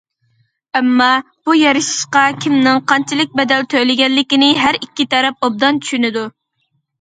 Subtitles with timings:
[0.77, 1.09] ئەمما،
[1.49, 6.27] بۇ يارىشىشقا كىمنىڭ قانچىلىك بەدەل تۆلىگەنلىكىنى ھەر ئىككى تەرەپ ئوبدان چۈشىنىدۇ.